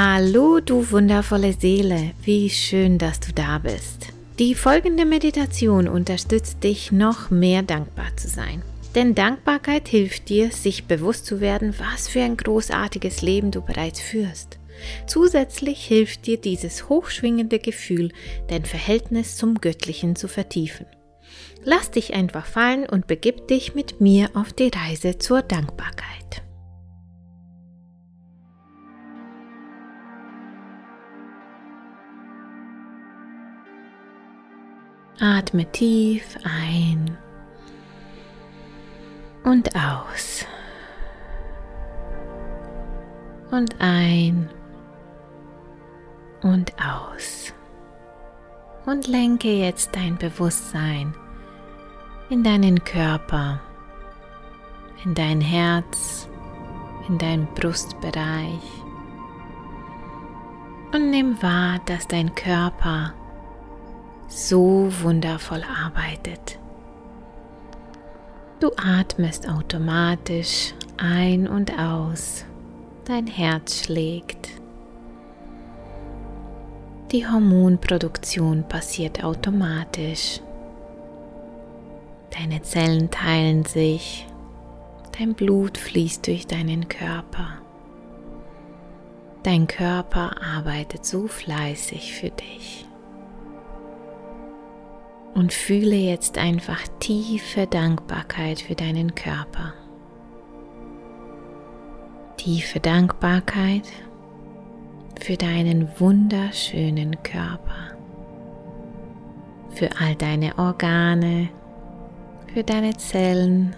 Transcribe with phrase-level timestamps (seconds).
[0.00, 4.06] Hallo, du wundervolle Seele, wie schön, dass du da bist.
[4.38, 8.62] Die folgende Meditation unterstützt dich, noch mehr dankbar zu sein.
[8.94, 13.98] Denn Dankbarkeit hilft dir, sich bewusst zu werden, was für ein großartiges Leben du bereits
[13.98, 14.60] führst.
[15.08, 18.12] Zusätzlich hilft dir dieses hochschwingende Gefühl,
[18.46, 20.86] dein Verhältnis zum Göttlichen zu vertiefen.
[21.64, 26.08] Lass dich einfach fallen und begib dich mit mir auf die Reise zur Dankbarkeit.
[35.20, 37.18] Atme tief ein
[39.42, 40.46] und aus.
[43.50, 44.48] Und ein
[46.42, 47.52] und aus.
[48.86, 51.12] Und lenke jetzt dein Bewusstsein
[52.30, 53.60] in deinen Körper,
[55.04, 56.28] in dein Herz,
[57.08, 58.62] in deinen Brustbereich.
[60.94, 63.14] Und nimm wahr, dass dein Körper
[64.28, 66.58] so wundervoll arbeitet.
[68.60, 72.44] Du atmest automatisch ein und aus,
[73.04, 74.48] dein Herz schlägt.
[77.12, 80.40] Die Hormonproduktion passiert automatisch.
[82.30, 84.26] Deine Zellen teilen sich,
[85.18, 87.58] dein Blut fließt durch deinen Körper.
[89.44, 92.87] Dein Körper arbeitet so fleißig für dich
[95.38, 99.72] und fühle jetzt einfach tiefe Dankbarkeit für deinen Körper.
[102.36, 103.84] Tiefe Dankbarkeit
[105.20, 107.96] für deinen wunderschönen Körper,
[109.70, 111.50] für all deine Organe,
[112.52, 113.76] für deine Zellen,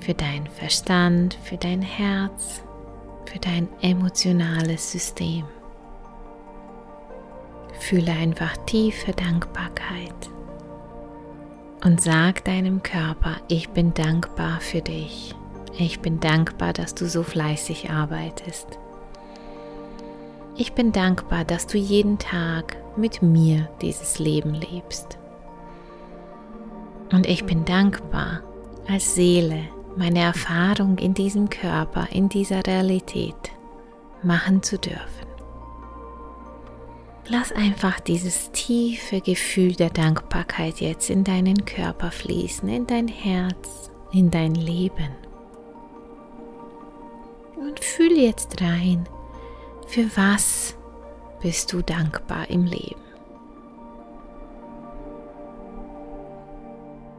[0.00, 2.62] für deinen Verstand, für dein Herz,
[3.26, 5.44] für dein emotionales System.
[7.78, 10.30] Fühle einfach tiefe Dankbarkeit
[11.84, 15.34] und sag deinem Körper, ich bin dankbar für dich.
[15.76, 18.78] Ich bin dankbar, dass du so fleißig arbeitest.
[20.56, 25.18] Ich bin dankbar, dass du jeden Tag mit mir dieses Leben lebst.
[27.12, 28.40] Und ich bin dankbar,
[28.88, 29.64] als Seele
[29.96, 33.50] meine Erfahrung in diesem Körper, in dieser Realität
[34.22, 35.23] machen zu dürfen.
[37.26, 43.90] Lass einfach dieses tiefe Gefühl der Dankbarkeit jetzt in deinen Körper fließen, in dein Herz,
[44.12, 45.08] in dein Leben.
[47.56, 49.08] Und fühl jetzt rein,
[49.86, 50.76] für was
[51.40, 53.00] bist du dankbar im Leben.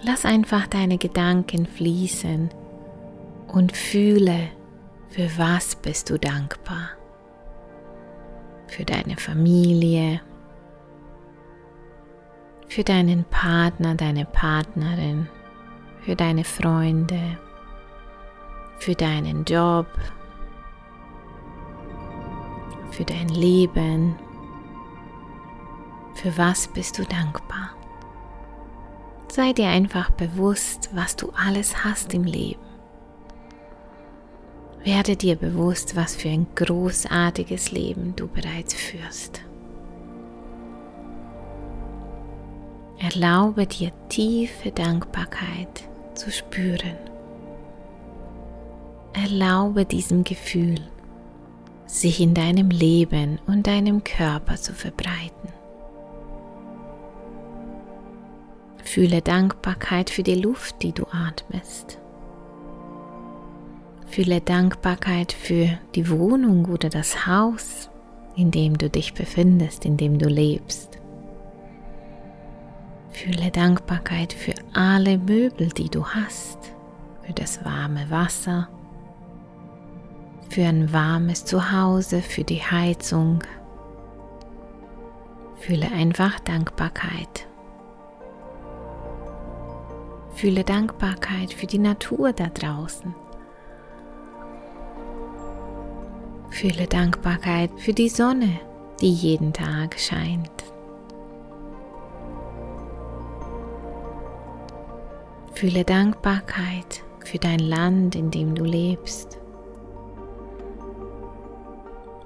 [0.00, 2.48] Lass einfach deine Gedanken fließen
[3.48, 4.48] und fühle,
[5.10, 6.99] für was bist du dankbar
[8.70, 10.20] für deine Familie,
[12.68, 15.28] für deinen Partner, deine Partnerin,
[16.02, 17.38] für deine Freunde,
[18.78, 19.86] für deinen Job,
[22.92, 24.14] für dein Leben.
[26.14, 27.70] Für was bist du dankbar?
[29.28, 32.69] Sei dir einfach bewusst, was du alles hast im Leben.
[34.82, 39.42] Werde dir bewusst, was für ein großartiges Leben du bereits führst.
[42.98, 46.96] Erlaube dir tiefe Dankbarkeit zu spüren.
[49.12, 50.80] Erlaube diesem Gefühl,
[51.86, 55.50] sich in deinem Leben und deinem Körper zu verbreiten.
[58.84, 61.99] Fühle Dankbarkeit für die Luft, die du atmest.
[64.10, 67.88] Fühle Dankbarkeit für die Wohnung oder das Haus,
[68.34, 70.98] in dem du dich befindest, in dem du lebst.
[73.10, 76.58] Fühle Dankbarkeit für alle Möbel, die du hast,
[77.22, 78.68] für das warme Wasser,
[80.48, 83.44] für ein warmes Zuhause, für die Heizung.
[85.60, 87.46] Fühle einfach Dankbarkeit.
[90.34, 93.14] Fühle Dankbarkeit für die Natur da draußen
[96.50, 98.60] Fühle Dankbarkeit für die Sonne,
[99.00, 100.50] die jeden Tag scheint.
[105.54, 109.38] Fühle Dankbarkeit für dein Land, in dem du lebst.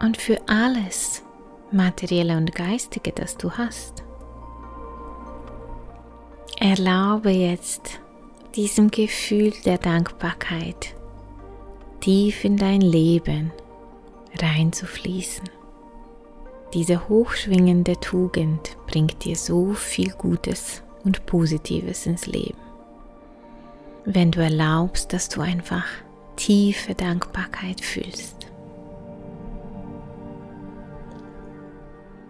[0.00, 1.22] Und für alles
[1.72, 4.02] Materielle und Geistige, das du hast.
[6.58, 8.00] Erlaube jetzt
[8.54, 10.94] diesem Gefühl der Dankbarkeit
[12.00, 13.52] tief in dein Leben
[14.38, 15.48] reinzufließen.
[16.74, 22.58] Diese hochschwingende Tugend bringt dir so viel Gutes und Positives ins Leben.
[24.04, 25.86] Wenn du erlaubst, dass du einfach
[26.36, 28.46] tiefe Dankbarkeit fühlst.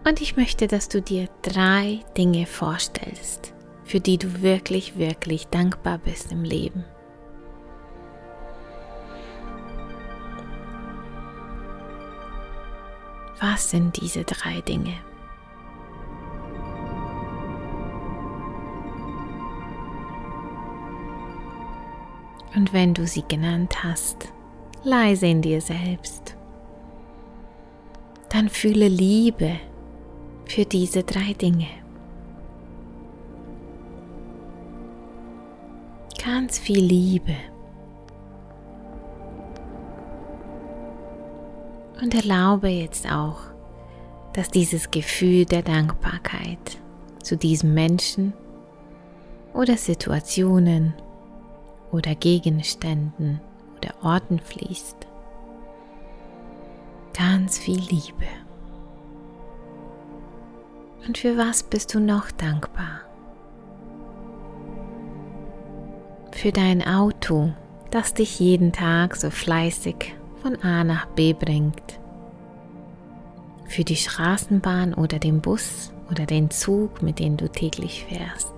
[0.07, 3.53] Und ich möchte, dass du dir drei Dinge vorstellst,
[3.85, 6.85] für die du wirklich, wirklich dankbar bist im Leben.
[13.41, 14.95] Was sind diese drei Dinge?
[22.55, 24.33] Und wenn du sie genannt hast,
[24.85, 26.37] leise in dir selbst,
[28.29, 29.59] dann fühle Liebe
[30.47, 31.69] für diese drei Dinge.
[36.23, 37.50] Ganz viel Liebe.
[42.03, 43.41] Und erlaube jetzt auch,
[44.33, 46.79] dass dieses Gefühl der Dankbarkeit
[47.23, 48.33] zu diesem Menschen
[49.53, 50.95] oder Situationen
[51.93, 53.41] oder Gegenständen
[53.77, 54.97] oder Orten fließt.
[57.17, 58.27] Ganz viel Liebe.
[61.07, 63.01] Und für was bist du noch dankbar?
[66.33, 67.53] Für dein Auto,
[67.91, 71.99] das dich jeden Tag so fleißig von A nach B bringt.
[73.67, 78.53] Für die Straßenbahn oder den Bus oder den Zug, mit dem du täglich fährst.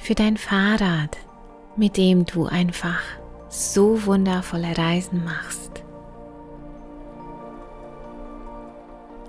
[0.00, 1.16] Für dein Fahrrad,
[1.76, 3.02] mit dem du einfach
[3.48, 5.82] so wundervolle Reisen machst.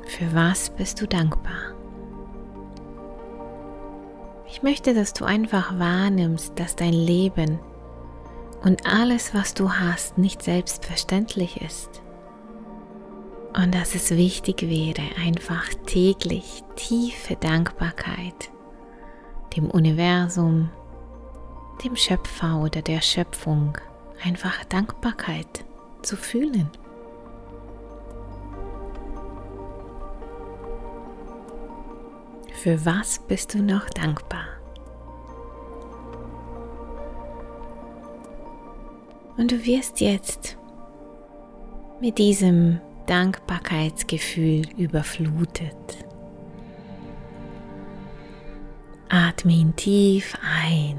[0.06, 1.74] Für was bist du dankbar?
[4.48, 7.60] Ich möchte, dass du einfach wahrnimmst, dass dein Leben
[8.64, 12.02] und alles, was du hast, nicht selbstverständlich ist.
[13.56, 18.52] Und dass es wichtig wäre, einfach täglich tiefe Dankbarkeit
[19.56, 20.70] dem Universum,
[21.84, 23.78] dem Schöpfer oder der Schöpfung
[24.24, 25.66] einfach Dankbarkeit
[26.02, 26.70] zu fühlen.
[32.54, 34.59] Für was bist du noch dankbar?
[39.40, 40.58] Und du wirst jetzt
[42.02, 46.06] mit diesem Dankbarkeitsgefühl überflutet.
[49.08, 50.98] Atme ihn tief ein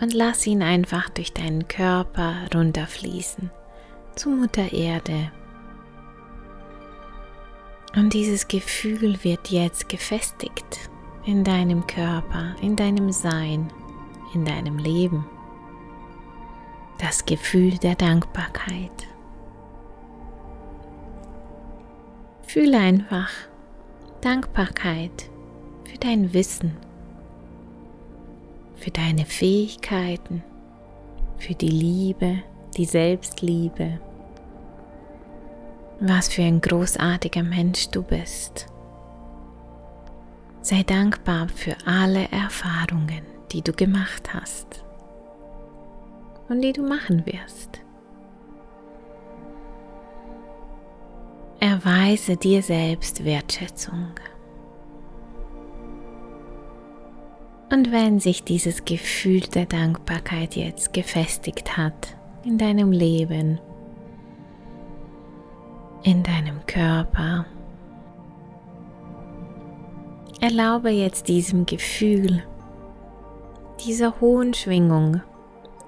[0.00, 3.50] und lass ihn einfach durch deinen Körper runterfließen
[4.14, 5.30] zu Mutter Erde.
[7.94, 10.88] Und dieses Gefühl wird jetzt gefestigt
[11.26, 13.70] in deinem Körper, in deinem Sein,
[14.34, 15.26] in deinem Leben.
[16.98, 19.06] Das Gefühl der Dankbarkeit.
[22.42, 23.30] Fühle einfach
[24.20, 25.30] Dankbarkeit
[25.84, 26.76] für dein Wissen,
[28.76, 30.42] für deine Fähigkeiten,
[31.38, 32.42] für die Liebe,
[32.76, 34.00] die Selbstliebe.
[36.00, 38.66] Was für ein großartiger Mensch du bist.
[40.62, 43.22] Sei dankbar für alle Erfahrungen,
[43.52, 44.84] die du gemacht hast
[46.48, 47.80] und die du machen wirst.
[51.60, 54.10] Erweise dir selbst Wertschätzung.
[57.72, 63.58] Und wenn sich dieses Gefühl der Dankbarkeit jetzt gefestigt hat in deinem Leben,
[66.04, 67.46] in deinem Körper,
[70.40, 72.44] erlaube jetzt diesem Gefühl,
[73.84, 75.20] dieser hohen Schwingung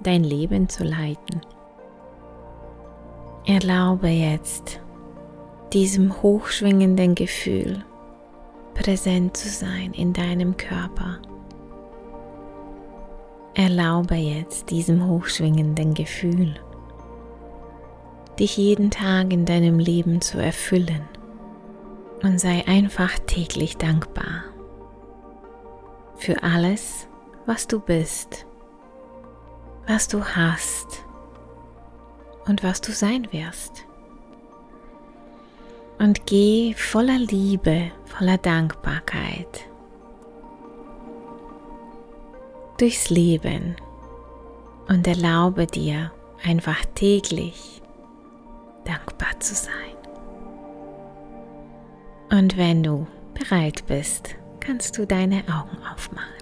[0.00, 1.40] dein Leben zu leiten.
[3.47, 4.80] Erlaube jetzt
[5.73, 7.85] diesem hochschwingenden Gefühl
[8.75, 11.18] präsent zu sein in deinem Körper.
[13.54, 16.54] Erlaube jetzt diesem hochschwingenden Gefühl,
[18.38, 21.02] dich jeden Tag in deinem Leben zu erfüllen
[22.23, 24.45] und sei einfach täglich dankbar
[26.18, 27.08] für alles,
[27.49, 28.45] was du bist,
[29.87, 31.02] was du hast
[32.47, 33.87] und was du sein wirst.
[35.99, 39.67] Und geh voller Liebe, voller Dankbarkeit
[42.76, 43.76] durchs Leben
[44.88, 46.12] und erlaube dir
[46.45, 47.81] einfach täglich
[48.85, 49.73] dankbar zu sein.
[52.31, 56.38] Und wenn du bereit bist, kannst du deine Augen aufmachen.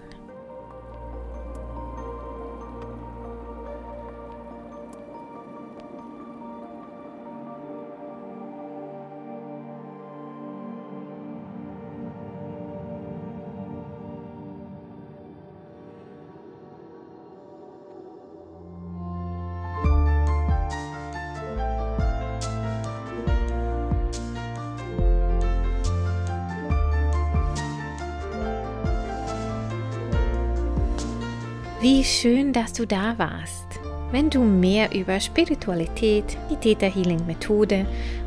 [31.89, 33.79] Wie schön, dass du da warst.
[34.11, 37.85] Wenn du mehr über Spiritualität, die Theta Healing Methode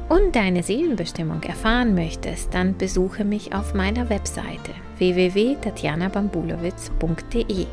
[0.09, 7.67] und deine Seelenbestimmung erfahren möchtest, dann besuche mich auf meiner Webseite www.tatjanabambulowitz.de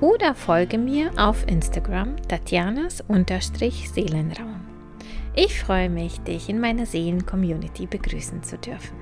[0.00, 4.60] oder folge mir auf Instagram Tatjanas-Seelenraum.
[5.36, 8.99] Ich freue mich, dich in meiner Seelen-Community begrüßen zu dürfen.